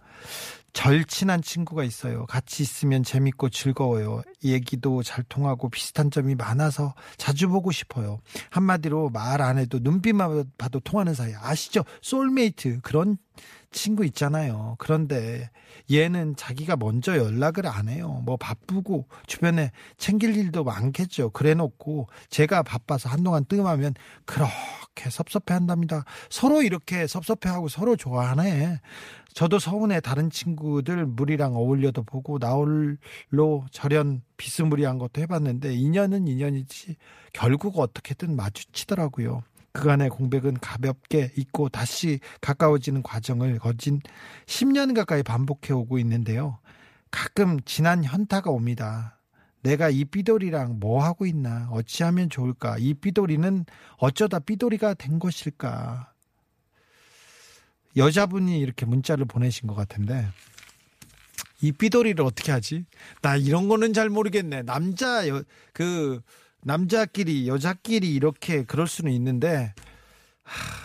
절친한 0.72 1.42
친구가 1.42 1.84
있어요. 1.84 2.24
같이 2.26 2.62
있으면 2.62 3.02
재밌고 3.02 3.50
즐거워요. 3.50 4.22
얘기도 4.42 5.02
잘 5.02 5.22
통하고 5.24 5.68
비슷한 5.68 6.10
점이 6.10 6.34
많아서 6.34 6.94
자주 7.18 7.48
보고 7.48 7.70
싶어요. 7.70 8.20
한마디로 8.50 9.10
말 9.10 9.42
안 9.42 9.58
해도 9.58 9.78
눈빛만 9.82 10.44
봐도 10.56 10.80
통하는 10.80 11.14
사이. 11.14 11.34
아시죠? 11.34 11.84
소울메이트. 12.00 12.80
그런 12.82 13.18
친구 13.70 14.04
있잖아요. 14.06 14.76
그런데 14.78 15.50
얘는 15.90 16.36
자기가 16.36 16.76
먼저 16.76 17.16
연락을 17.16 17.66
안 17.66 17.88
해요. 17.88 18.22
뭐 18.24 18.36
바쁘고 18.36 19.08
주변에 19.26 19.72
챙길 19.96 20.36
일도 20.36 20.64
많겠죠. 20.64 21.30
그래 21.30 21.54
놓고 21.54 22.08
제가 22.28 22.62
바빠서 22.62 23.08
한동안 23.08 23.44
뜸하면 23.46 23.94
그렇게 24.26 24.52
섭섭해 24.96 25.54
한답니다. 25.54 26.04
서로 26.30 26.62
이렇게 26.62 27.06
섭섭해 27.06 27.48
하고 27.48 27.68
서로 27.68 27.96
좋아하네. 27.96 28.80
저도 29.34 29.58
서운해 29.58 30.00
다른 30.00 30.30
친구들 30.30 31.06
물이랑 31.06 31.56
어울려도 31.56 32.02
보고 32.02 32.38
나홀로 32.38 33.64
절연 33.70 34.22
비스무리한 34.36 34.98
것도 34.98 35.20
해봤는데 35.22 35.74
인연은 35.74 36.28
인연이지 36.28 36.96
결국 37.32 37.78
어떻게든 37.78 38.36
마주치더라고요. 38.36 39.42
그간의 39.72 40.10
공백은 40.10 40.58
가볍게 40.60 41.32
잊고 41.36 41.70
다시 41.70 42.20
가까워지는 42.42 43.02
과정을 43.02 43.58
거진 43.58 44.00
10년 44.46 44.94
가까이 44.94 45.22
반복해 45.22 45.72
오고 45.72 45.98
있는데요. 45.98 46.58
가끔 47.10 47.58
지난 47.64 48.04
현타가 48.04 48.50
옵니다. 48.50 49.21
내가 49.62 49.90
이 49.90 50.04
삐돌이랑 50.04 50.78
뭐 50.80 51.02
하고 51.02 51.24
있나? 51.24 51.68
어찌하면 51.70 52.28
좋을까? 52.28 52.76
이 52.78 52.94
삐돌이는 52.94 53.64
어쩌다 53.96 54.38
삐돌이가 54.38 54.94
된 54.94 55.18
것일까? 55.18 56.12
여자분이 57.96 58.58
이렇게 58.58 58.86
문자를 58.86 59.24
보내신 59.24 59.68
것 59.68 59.74
같은데 59.74 60.26
이 61.60 61.70
삐돌이를 61.70 62.24
어떻게 62.24 62.50
하지? 62.50 62.84
나 63.20 63.36
이런 63.36 63.68
거는 63.68 63.92
잘 63.92 64.08
모르겠네. 64.10 64.62
남자 64.62 65.28
여, 65.28 65.44
그 65.72 66.20
남자끼리 66.64 67.46
여자끼리 67.46 68.12
이렇게 68.12 68.64
그럴 68.64 68.88
수는 68.88 69.12
있는데 69.12 69.72
하, 70.42 70.82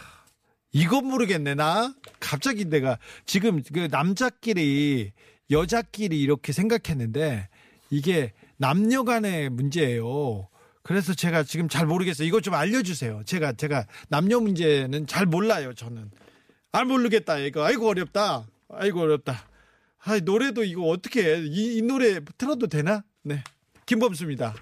이건 0.72 1.08
모르겠네. 1.08 1.56
나 1.56 1.94
갑자기 2.20 2.66
내가 2.66 3.00
지금 3.26 3.64
그 3.74 3.88
남자끼리 3.90 5.14
여자끼리 5.50 6.22
이렇게 6.22 6.52
생각했는데 6.52 7.48
이게 7.90 8.34
남녀 8.58 9.04
간의 9.04 9.50
문제예요. 9.50 10.50
그래서 10.84 11.14
제가 11.14 11.44
지금 11.44 11.68
잘 11.68 11.86
모르겠어요. 11.86 12.28
이거 12.28 12.40
좀 12.42 12.54
알려주세요. 12.54 13.24
제가 13.26 13.54
제가 13.54 13.86
남녀 14.10 14.40
문제는 14.40 15.06
잘 15.08 15.26
몰라요. 15.26 15.74
저는 15.74 16.10
안 16.72 16.88
모르겠다. 16.88 17.38
이거 17.40 17.64
아이고 17.66 17.88
어렵다. 17.88 18.46
아이고 18.70 19.02
어렵다. 19.02 19.48
아 20.00 20.20
노래도 20.20 20.64
이거 20.64 20.84
어떻게 20.84 21.24
해? 21.36 21.42
이, 21.44 21.78
이 21.78 21.82
노래 21.82 22.20
틀어도 22.38 22.68
되나? 22.68 23.04
네, 23.24 23.44
김범수입니다. 23.86 24.56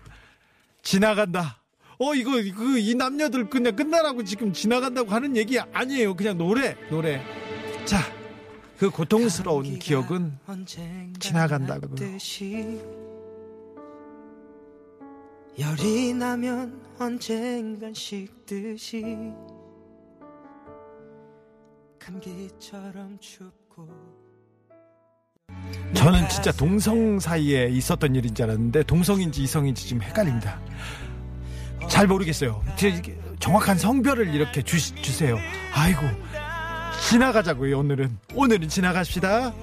지나간다. 0.81 1.61
어 1.99 2.13
이거 2.15 2.31
그 2.31 2.77
이 2.79 2.95
남녀들 2.95 3.49
그냥 3.49 3.75
끝나라고 3.75 4.23
지금 4.23 4.51
지나간다고 4.51 5.11
하는 5.11 5.37
얘기 5.37 5.59
아니에요. 5.59 6.15
그냥 6.15 6.37
노래 6.37 6.75
노래. 6.89 7.21
자, 7.85 7.99
그 8.79 8.89
고통스러운 8.89 9.77
기억은 9.79 10.37
지나간다고. 11.19 11.95
열이 15.57 16.13
나면 16.13 16.81
언젠간 16.99 17.93
식듯이 17.93 19.03
감기처럼 21.97 23.17
춥고 23.19 23.87
저는 25.93 26.27
진짜 26.27 26.51
동성 26.51 27.19
사이에 27.19 27.69
있었던 27.69 28.15
일인 28.15 28.35
줄 28.35 28.45
알았는데 28.45 28.83
동성인지 28.83 29.43
이성인지 29.43 29.87
지금 29.87 30.01
헷갈립니다. 30.01 30.59
잘 31.87 32.05
모르겠어요. 32.05 32.61
정확한 33.39 33.77
성별을 33.77 34.33
이렇게 34.33 34.61
주, 34.61 34.77
주세요. 35.01 35.37
아이고 35.73 36.01
지나가자고요. 37.09 37.79
오늘은 37.79 38.17
오늘은 38.33 38.67
지나갑시다. 38.67 39.53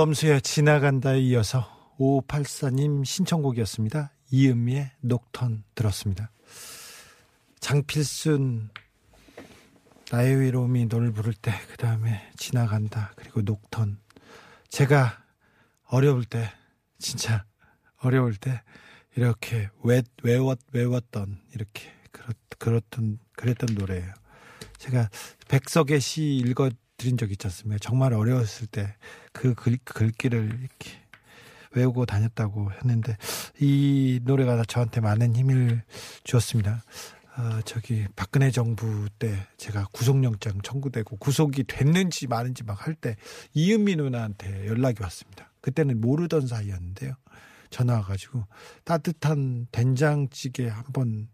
김범수의 0.00 0.40
지나간다에 0.40 1.20
이어서 1.20 1.94
5584님 1.98 3.04
신청곡이었습니다. 3.04 4.12
이은미의 4.30 4.92
녹턴 5.02 5.62
들었습니다. 5.74 6.30
장필순 7.60 8.70
나의 10.10 10.36
외로움이 10.36 10.86
너를 10.86 11.12
부를 11.12 11.34
때 11.34 11.52
그 11.70 11.76
다음에 11.76 12.30
지나간다 12.36 13.12
그리고 13.14 13.42
녹턴 13.42 13.98
제가 14.70 15.22
어려울 15.84 16.24
때 16.24 16.50
진짜 16.98 17.44
어려울 17.98 18.36
때 18.36 18.62
이렇게 19.16 19.68
외, 19.84 20.02
외웠 20.22 20.58
외웠던 20.72 21.42
이렇게 21.54 21.92
그렇, 22.10 22.32
그렇던 22.58 23.18
그랬던 23.36 23.74
노래예요. 23.74 24.14
제가 24.78 25.10
백석의 25.48 26.00
시 26.00 26.36
읽어 26.36 26.70
드린 27.00 27.16
적 27.16 27.32
있지 27.32 27.46
않습니까? 27.46 27.78
정말 27.80 28.12
어려웠을 28.12 28.66
때 28.66 28.94
그 29.32 29.54
글귀를 29.54 30.58
이렇게 30.60 30.90
외우고 31.72 32.04
다녔다고 32.04 32.72
했는데 32.72 33.16
이 33.60 34.20
노래가 34.24 34.62
저한테 34.64 35.00
많은 35.00 35.36
힘을 35.36 35.82
주었습니다. 36.24 36.82
어, 37.36 37.60
저기 37.64 38.06
박근혜 38.16 38.50
정부 38.50 39.08
때 39.18 39.46
제가 39.56 39.86
구속영장 39.92 40.60
청구되고 40.62 41.16
구속이 41.18 41.64
됐는지 41.64 42.26
마는지 42.26 42.64
막 42.64 42.86
할 42.86 42.94
때 42.96 43.16
이은미 43.54 43.96
누나한테 43.96 44.66
연락이 44.66 45.02
왔습니다. 45.02 45.50
그때는 45.60 46.00
모르던 46.00 46.48
사이였는데요. 46.48 47.14
전화 47.70 47.94
와가지고 47.94 48.44
따뜻한 48.84 49.68
된장찌개 49.70 50.68
한번 50.68 51.28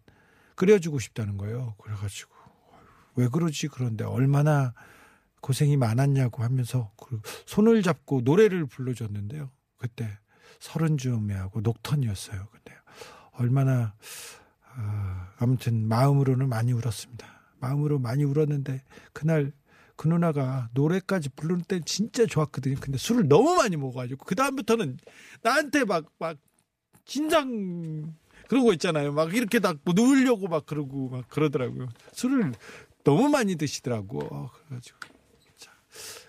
끓여주고 0.54 0.98
싶다는 0.98 1.38
거예요. 1.38 1.74
그래가지고 1.82 2.30
왜 3.14 3.28
그러지 3.28 3.68
그런데 3.68 4.04
얼마나 4.04 4.74
고생이 5.40 5.76
많았냐고 5.76 6.42
하면서 6.42 6.92
그 6.96 7.20
손을 7.46 7.82
잡고 7.82 8.22
노래를 8.22 8.66
불러줬는데요. 8.66 9.50
그때 9.76 10.18
서른 10.58 10.98
즈음에 10.98 11.34
하고 11.34 11.60
녹턴이었어요. 11.60 12.48
근데 12.50 12.76
얼마나 13.32 13.94
어, 14.76 15.26
아무튼 15.38 15.86
마음으로는 15.86 16.48
많이 16.48 16.72
울었습니다. 16.72 17.26
마음으로 17.60 17.98
많이 17.98 18.24
울었는데 18.24 18.82
그날 19.12 19.52
그 19.96 20.08
누나가 20.08 20.68
노래까지 20.74 21.30
부르는 21.30 21.62
때 21.62 21.80
진짜 21.84 22.26
좋았거든요. 22.26 22.76
근데 22.80 22.98
술을 22.98 23.28
너무 23.28 23.54
많이 23.54 23.76
먹어가지고 23.76 24.24
그 24.24 24.34
다음부터는 24.34 24.98
나한테 25.42 25.84
막막 25.84 26.38
그런 28.48 28.64
거 28.64 28.72
있잖아요. 28.74 29.12
막 29.12 29.34
이렇게 29.34 29.58
딱 29.58 29.78
누우려고 29.84 30.48
막 30.48 30.66
그러고 30.66 31.08
막 31.08 31.28
그러더라고요. 31.28 31.88
술을 32.12 32.52
너무 33.04 33.28
많이 33.28 33.56
드시더라고. 33.56 34.20
어, 34.30 34.50
그래가지고 34.50 34.98
자. 35.00 35.15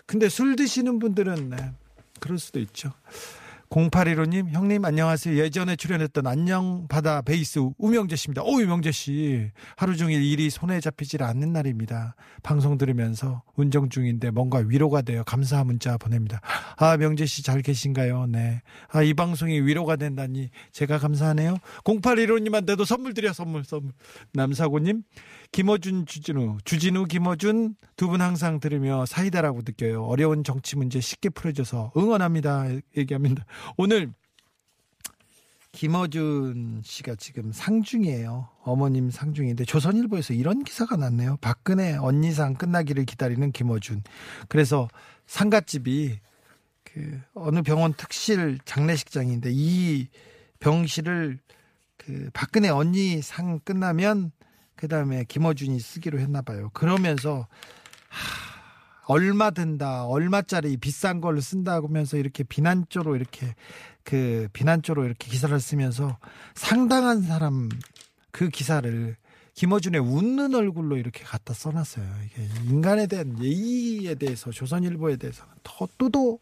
근데 0.07 0.29
술 0.29 0.55
드시는 0.55 0.99
분들은 0.99 1.49
네, 1.49 1.71
그럴 2.19 2.39
수도 2.39 2.59
있죠. 2.61 2.91
0815님, 3.69 4.51
형님 4.51 4.85
안녕하세요. 4.85 5.37
예전에 5.37 5.75
출연했던 5.75 6.25
안녕 6.25 6.87
바다 6.87 7.21
베이스 7.21 7.59
우명재 7.77 8.15
씨입니다. 8.15 8.41
오, 8.43 8.51
우명재 8.61 8.93
씨. 8.93 9.51
하루 9.75 9.97
종일 9.97 10.23
일이 10.23 10.49
손에 10.49 10.79
잡히질 10.79 11.21
않는 11.21 11.51
날입니다. 11.51 12.15
방송 12.43 12.77
들으면서 12.77 13.43
운전 13.57 13.89
중인데 13.89 14.31
뭔가 14.31 14.59
위로가 14.59 15.01
돼요. 15.01 15.25
감사 15.25 15.65
문자 15.65 15.97
보냅니다. 15.97 16.39
아, 16.77 16.95
명재 16.95 17.25
씨 17.25 17.43
잘 17.43 17.61
계신가요? 17.61 18.27
네. 18.27 18.61
아, 18.87 19.03
이 19.03 19.13
방송이 19.13 19.59
위로가 19.59 19.97
된다니 19.97 20.49
제가 20.71 20.97
감사하네요. 20.97 21.57
0815님한테도 21.83 22.85
선물 22.85 23.13
드려, 23.13 23.33
선물, 23.33 23.65
선물. 23.65 23.91
남사고님, 24.31 25.03
김어준 25.51 26.05
주진우, 26.05 26.57
주진우 26.63 27.05
김어준 27.05 27.75
두 27.95 28.07
분 28.09 28.21
항상 28.21 28.59
들으며 28.59 29.05
사이다라고 29.05 29.61
느껴요. 29.65 30.03
어려운 30.05 30.43
정치 30.43 30.75
문제 30.75 30.99
쉽게 30.99 31.29
풀어줘서 31.29 31.91
응원합니다. 31.97 32.67
얘기합니다. 32.95 33.45
오늘 33.77 34.13
김어준 35.71 36.81
씨가 36.83 37.15
지금 37.15 37.51
상중이에요. 37.51 38.49
어머님 38.63 39.11
상중인데 39.11 39.65
조선일보에서 39.65 40.33
이런 40.33 40.63
기사가 40.63 40.95
났네요. 40.95 41.37
박근혜 41.41 41.95
언니상 41.95 42.55
끝나기를 42.55 43.05
기다리는 43.05 43.51
김어준. 43.51 44.03
그래서 44.47 44.87
상갓집이 45.27 46.19
그 46.83 47.21
어느 47.35 47.61
병원 47.61 47.93
특실 47.93 48.57
장례식장인데 48.65 49.51
이 49.53 50.07
병실을 50.59 51.39
그 51.97 52.29
박근혜 52.33 52.69
언니 52.69 53.21
상 53.21 53.59
끝나면 53.59 54.31
그 54.77 54.87
다음에 54.87 55.25
김어준이 55.27 55.79
쓰기로 55.79 56.19
했나 56.19 56.41
봐요. 56.41 56.69
그러면서 56.73 57.47
하, 58.07 59.13
얼마 59.13 59.49
든다, 59.49 60.05
얼마짜리 60.05 60.77
비싼 60.77 61.19
걸 61.19 61.41
쓴다고 61.41 61.87
하면서 61.87 62.15
이렇게 62.15 62.43
비난조로 62.43 63.15
이렇게 63.15 63.55
그 64.03 64.47
비난조로 64.53 65.03
이렇게 65.05 65.29
기사를 65.29 65.59
쓰면서 65.59 66.17
상당한 66.55 67.21
사람 67.23 67.69
그 68.31 68.49
기사를 68.49 69.17
김어준의 69.55 69.99
웃는 69.99 70.53
얼굴로 70.53 70.97
이렇게 70.97 71.23
갖다 71.23 71.53
써놨어요. 71.53 72.05
이게 72.25 72.47
인간에 72.65 73.07
대한 73.07 73.43
예의에 73.43 74.13
대해서 74.15 74.51
조선일보에 74.51 75.17
대해서는 75.17 75.51
더 75.63 75.87
또도 75.97 76.39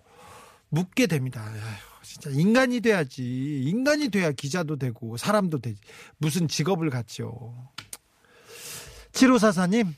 묻게 0.68 1.08
됩니다. 1.08 1.42
아휴, 1.42 2.04
진짜 2.04 2.30
인간이 2.30 2.82
돼야지. 2.82 3.64
인간이 3.64 4.10
돼야 4.10 4.32
기자도 4.32 4.76
되고 4.76 5.16
사람도 5.16 5.60
되지. 5.60 5.80
무슨 6.18 6.50
직업을 6.50 6.90
갖죠. 6.90 7.54
7544님, 9.16 9.94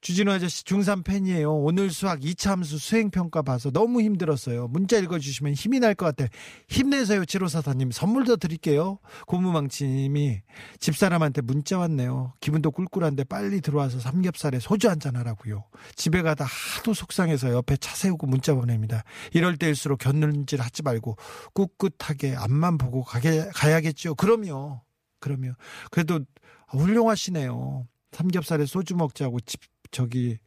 주진우 0.00 0.32
아저씨 0.32 0.64
중3 0.64 1.04
팬이에요. 1.04 1.54
오늘 1.54 1.90
수학 1.90 2.20
2차 2.20 2.50
함수 2.50 2.78
수행평가 2.78 3.42
봐서 3.42 3.70
너무 3.70 4.00
힘들었어요. 4.00 4.66
문자 4.68 4.96
읽어주시면 4.96 5.52
힘이 5.52 5.78
날 5.80 5.94
것 5.94 6.06
같아요. 6.06 6.28
힘내세요, 6.68 7.22
7544님. 7.22 7.92
선물 7.92 8.24
더 8.24 8.36
드릴게요. 8.36 8.98
고무망치님이 9.26 10.40
집사람한테 10.78 11.42
문자 11.42 11.78
왔네요. 11.78 12.32
기분도 12.40 12.70
꿀꿀한데 12.70 13.24
빨리 13.24 13.60
들어와서 13.60 14.00
삼겹살에 14.00 14.58
소주 14.58 14.88
한잔 14.88 15.16
하라고요. 15.16 15.64
집에 15.94 16.22
가다 16.22 16.46
하도 16.46 16.94
속상해서 16.94 17.50
옆에 17.52 17.76
차 17.76 17.94
세우고 17.94 18.26
문자 18.26 18.54
보냅니다. 18.54 19.04
이럴 19.34 19.58
때일수록 19.58 19.98
견눈질 19.98 20.62
하지 20.62 20.82
말고 20.82 21.16
꿋꿋하게 21.52 22.36
앞만 22.36 22.78
보고 22.78 23.02
가게, 23.04 23.48
가야겠죠. 23.54 24.14
그럼요. 24.14 24.80
그럼요. 25.20 25.52
그래도 25.90 26.20
훌륭하시네요. 26.68 27.86
삼겹살에 28.14 28.64
소주 28.64 28.94
먹자고 28.94 29.40
집 29.40 29.60
저기 29.90 30.38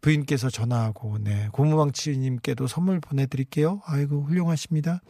부인께서 0.00 0.48
전화하고 0.48 1.18
네 1.18 1.48
고무망치님께도 1.52 2.66
선물 2.66 3.00
보내드릴게요. 3.00 3.80
아이고 3.84 4.22
훌륭하십니다. 4.22 5.00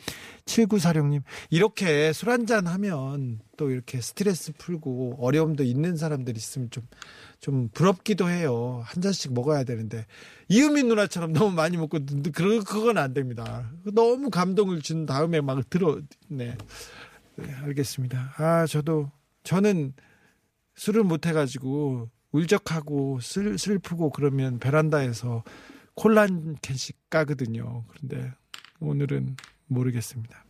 7946님 0.47 1.23
이렇게 1.51 2.13
술 2.13 2.31
한잔 2.31 2.67
하면 2.67 3.41
또 3.57 3.71
이렇게 3.71 4.01
스트레스 4.01 4.53
풀고 4.57 5.19
어려움도 5.21 5.63
있는 5.63 5.97
사람들 5.97 6.37
있으면 6.37 6.71
좀좀 6.71 7.69
부럽기도 7.75 8.31
해요. 8.31 8.81
한 8.85 9.03
잔씩 9.03 9.35
먹어야 9.35 9.65
되는데 9.65 10.07
이은민 10.49 10.89
누나처럼 10.89 11.33
너무 11.35 11.51
많이 11.51 11.77
먹고 11.77 11.99
그 12.33 12.65
그건 12.65 12.97
안 12.97 13.13
됩니다. 13.13 13.71
너무 13.93 14.31
감동을 14.31 14.81
준 14.81 15.05
다음에 15.05 15.41
막 15.43 15.69
들어 15.69 16.01
네, 16.29 16.57
네 17.37 17.55
알겠습니다. 17.63 18.35
아 18.39 18.67
저도 18.67 19.11
저는 19.43 19.93
술을 20.79 21.03
못 21.03 21.27
해가지고 21.27 22.09
울적하고 22.31 23.19
슬, 23.21 23.59
슬프고 23.59 24.11
그러면 24.11 24.61
베란다에서 24.61 25.43
콜라 25.95 26.23
한 26.23 26.57
캔씩 26.63 27.11
까거든요. 27.11 27.85
그런데 27.89 28.33
오늘은 28.79 29.37
모르겠습니다. 29.67 30.45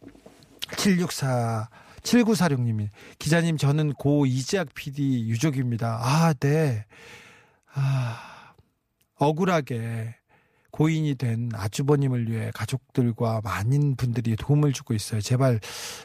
764 0.77 1.71
7946님이 2.03 2.91
기자님 3.19 3.57
저는 3.57 3.95
고 3.95 4.27
이재학 4.27 4.75
PD 4.75 5.29
유족입니다. 5.29 5.99
아, 6.01 6.35
네. 6.35 6.85
아, 7.73 8.55
억울하게 9.15 10.15
고인이 10.71 11.15
된 11.17 11.51
아주버님을 11.55 12.31
위해 12.31 12.51
가족들과 12.55 13.41
많은 13.43 13.97
분들이 13.97 14.37
도움을 14.37 14.73
주고 14.73 14.95
있어요. 14.95 15.21
제발 15.21 15.61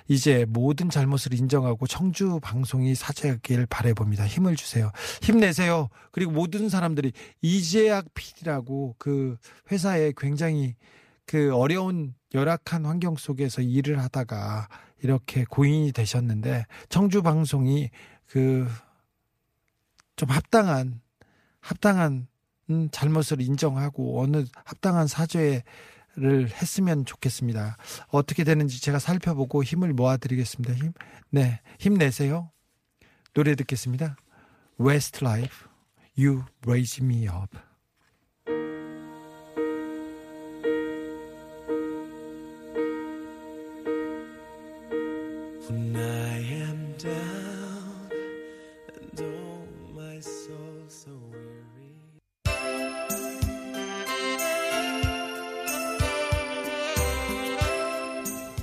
이제 0.08 0.46
모든 0.48 0.90
잘못을 0.90 1.34
인정하고 1.34 1.88
청주 1.88 2.40
방송이 2.42 2.96
사죄하길 2.96 3.66
바래봅니다. 3.68 4.26
힘을 4.26 4.56
주세요. 4.56 4.92
힘내세요. 5.22 5.90
그리고 6.12 6.32
모든 6.32 6.70
사람들이 6.70 7.12
이재학 7.42 8.14
PD라고 8.14 8.96
그 8.98 9.38
회사에 9.72 10.14
굉장히 10.18 10.76
그 11.26 11.56
어려운 11.56 12.14
열악한 12.34 12.86
환경 12.86 13.16
속에서 13.16 13.62
일을 13.62 14.00
하다가 14.02 14.68
이렇게 15.02 15.46
고인이 15.46 15.92
되셨는데 15.92 16.66
청주 16.90 17.22
방송이 17.22 17.90
그 18.28 18.68
좀 20.16 20.30
합당한 20.30 21.02
합당한 21.60 22.28
음, 22.70 22.90
잘못을 22.92 23.42
인정하고 23.42 24.22
어느 24.22 24.46
합당한 24.66 25.08
사죄 25.08 25.64
를 26.16 26.48
했으면 26.48 27.06
좋겠습니다. 27.06 27.76
어떻게 28.10 28.44
되는지 28.44 28.80
제가 28.82 29.00
살펴보고 29.00 29.64
힘을 29.64 29.94
모아드리겠습니다. 29.94 30.76
힘, 30.76 30.94
네, 31.32 31.60
힘내세요. 31.80 32.52
노래 33.34 33.56
듣겠습니다. 33.56 34.16
Westlife, 34.80 35.68
You 36.16 36.44
Raise 36.68 37.04
Me 37.04 37.28
Up. 37.28 37.58
When 45.68 46.13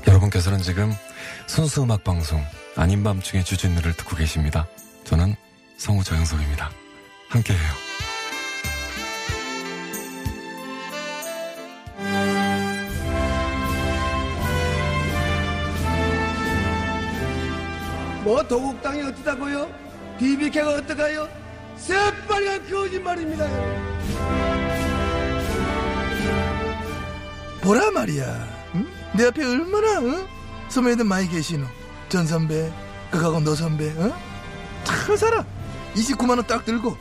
여러분께서는 0.06 0.60
지금 0.62 0.92
순수 1.46 1.82
음악 1.82 2.04
방송 2.04 2.42
아닌 2.76 3.02
밤중에 3.02 3.42
주진우를 3.42 3.94
듣고 3.94 4.16
계십니다. 4.16 4.66
저는 5.04 5.34
성우 5.76 6.04
정영석입니다. 6.04 6.70
함께해요. 7.28 7.90
뭐 18.22 18.42
도곡당이 18.46 19.02
어떠다고요? 19.02 19.70
BBK가 20.18 20.74
어떠가요? 20.74 21.28
새빨간 21.76 22.70
거짓말입니다. 22.70 23.48
보라 27.62 27.90
말이야. 27.90 28.59
응? 29.12 29.16
내 29.18 29.26
앞에 29.26 29.44
얼마나 29.44 30.00
응? 30.00 30.26
선배들 30.68 31.04
많이 31.04 31.28
계시노. 31.28 31.66
전 32.08 32.26
선배, 32.26 32.72
그하고 33.10 33.40
너 33.40 33.54
선배, 33.54 33.90
어? 33.96 34.12
잘 34.84 35.16
살아. 35.16 35.44
29만 35.94 36.30
원 36.30 36.42
딱 36.46 36.64
들고 36.64 36.96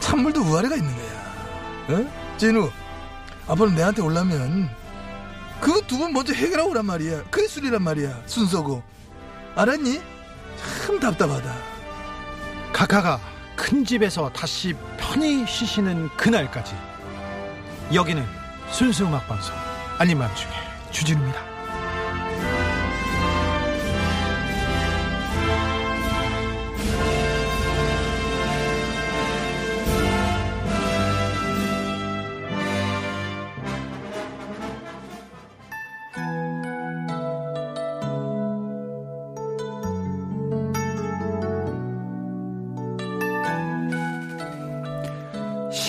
찬물도 0.00 0.42
우아래가 0.42 0.76
있는 0.76 0.90
거야. 0.94 1.98
어? 2.00 2.36
진우, 2.36 2.70
앞으로 3.48 3.70
내한테 3.70 4.02
올라면 4.02 4.70
그거 5.60 5.80
두번 5.82 6.12
먼저 6.12 6.32
해결하고 6.32 6.70
오란 6.70 6.86
말이야. 6.86 7.24
그게 7.30 7.46
술이란 7.46 7.82
말이야. 7.82 8.22
순서고. 8.26 8.82
알았니? 9.56 10.00
참 10.86 11.00
답답하다. 11.00 11.54
카카가 12.72 13.20
큰 13.56 13.84
집에서 13.84 14.30
다시 14.32 14.74
편히 14.96 15.46
쉬시는 15.46 16.08
그날까지 16.16 16.74
여기는 17.92 18.24
순수 18.70 19.04
음악 19.04 19.26
방송 19.28 19.54
아닌 19.98 20.18
밤중에 20.18 20.50
주진우입니다. 20.90 21.50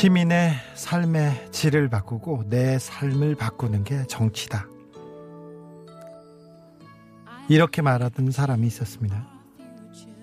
시민의 0.02 0.54
삶의 0.74 1.52
질을 1.52 1.88
바꾸고 1.88 2.46
내 2.48 2.80
삶을 2.80 3.36
바꾸는 3.36 3.84
게 3.84 4.04
정치다. 4.08 4.71
이렇게 7.52 7.82
말하던 7.82 8.32
사람이 8.32 8.66
있었습니다. 8.68 9.28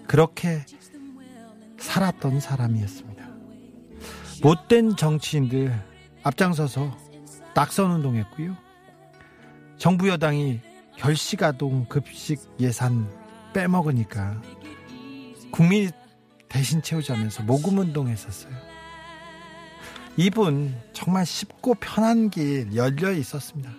그렇게 0.06 0.64
살았던 1.78 2.40
사람이었습니다. 2.40 3.28
못된 4.42 4.96
정치인들 4.96 5.78
앞장서서 6.22 6.96
낙선 7.54 7.90
운동했고요. 7.90 8.56
정부 9.76 10.08
여당이 10.08 10.62
결식아동 10.96 11.84
급식 11.90 12.40
예산 12.60 13.06
빼먹으니까 13.52 14.40
국민이 15.50 15.90
대신 16.48 16.80
채우자면서 16.80 17.42
모금 17.42 17.76
운동 17.76 18.08
했었어요. 18.08 18.54
이분 20.16 20.74
정말 20.94 21.26
쉽고 21.26 21.74
편한 21.74 22.30
길 22.30 22.74
열려 22.74 23.12
있었습니다. 23.12 23.70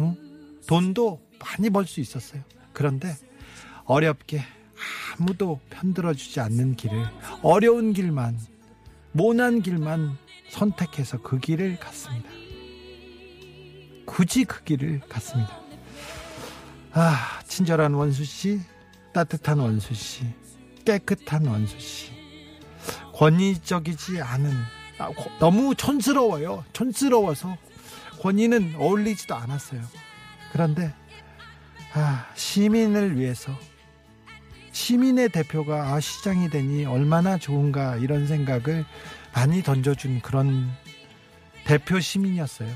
응? 0.00 0.16
돈도 0.66 1.20
많이 1.38 1.68
벌 1.68 1.84
수 1.84 2.00
있었어요. 2.00 2.42
그런데 2.76 3.16
어렵게 3.86 4.42
아무도 5.18 5.60
편들어주지 5.70 6.40
않는 6.40 6.76
길을 6.76 7.06
어려운 7.42 7.94
길만 7.94 8.38
모난 9.12 9.62
길만 9.62 10.18
선택해서 10.50 11.22
그 11.22 11.38
길을 11.38 11.78
갔습니다. 11.80 12.28
굳이 14.04 14.44
그 14.44 14.62
길을 14.62 15.00
갔습니다. 15.08 15.58
아 16.92 17.40
친절한 17.46 17.94
원수 17.94 18.26
씨, 18.26 18.60
따뜻한 19.14 19.58
원수 19.58 19.94
씨, 19.94 20.24
깨끗한 20.84 21.46
원수 21.46 21.80
씨, 21.80 22.10
권위적이지 23.14 24.20
않은 24.20 24.52
아, 24.98 25.08
고- 25.08 25.30
너무 25.38 25.74
촌스러워요. 25.74 26.62
촌스러워서 26.74 27.56
권위는 28.20 28.74
어울리지도 28.76 29.34
않았어요. 29.34 29.80
그런데 30.52 30.92
아, 31.92 32.26
시민을 32.34 33.16
위해서 33.16 33.52
시민의 34.72 35.30
대표가 35.30 35.94
아, 35.94 36.00
시장이 36.00 36.50
되니 36.50 36.84
얼마나 36.84 37.38
좋은가 37.38 37.96
이런 37.96 38.26
생각을 38.26 38.84
많이 39.34 39.62
던져준 39.62 40.20
그런 40.20 40.70
대표 41.64 41.98
시민이었어요. 41.98 42.74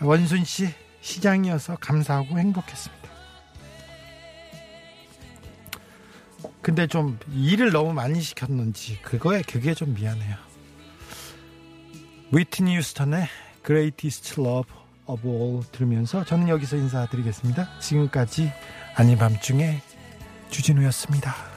원순 0.00 0.44
씨 0.44 0.68
시장이어서 1.02 1.76
감사하고 1.76 2.38
행복했습니다. 2.38 3.10
근데 6.62 6.86
좀 6.86 7.18
일을 7.32 7.72
너무 7.72 7.92
많이 7.92 8.20
시켰는지 8.20 9.00
그거에 9.02 9.42
그게 9.42 9.74
좀 9.74 9.94
미안해요. 9.94 10.36
위트니 12.32 12.76
휴스턴의 12.76 13.26
Greatest 13.64 14.40
Love 14.40 14.79
of 15.06 15.26
All 15.26 15.62
들으면서 15.72 16.24
저는 16.24 16.48
여기서 16.48 16.76
인사드리겠습니다. 16.76 17.78
지금까지 17.80 18.52
아닌 18.96 19.18
밤중에 19.18 19.80
주진우였습니다. 20.50 21.49